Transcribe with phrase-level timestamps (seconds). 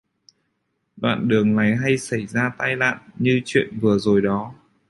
[0.97, 4.55] Đoạn đường này hay xảy ra tai nạn như chuyện vừa rồi đó